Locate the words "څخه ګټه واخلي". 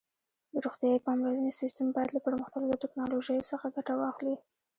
3.51-4.35